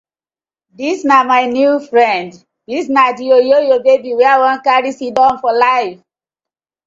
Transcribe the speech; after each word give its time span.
Dis 0.79 0.99
na 1.09 1.17
my 1.31 1.43
new 1.57 1.73
friend, 1.89 2.29
dis 2.69 2.85
na 2.95 3.03
di 3.17 3.25
oyoyo 3.37 3.75
babi 3.85 4.11
wey 4.19 4.31
I 4.33 4.37
won 4.41 4.57
karry 4.65 4.91
sidon 4.99 5.33
for 5.41 5.53
life. 5.67 5.99